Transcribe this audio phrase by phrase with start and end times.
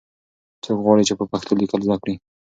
[0.63, 2.15] څوک غواړي چې په پښتو لیکل زده کړي؟